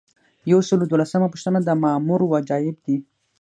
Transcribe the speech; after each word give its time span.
یو 0.51 0.59
سل 0.67 0.79
او 0.81 0.89
دولسمه 0.91 1.27
پوښتنه 1.33 1.59
د 1.63 1.69
مامور 1.83 2.21
وجایب 2.33 2.75
دي. 2.85 2.97